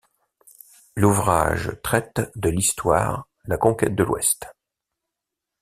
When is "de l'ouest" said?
3.93-4.51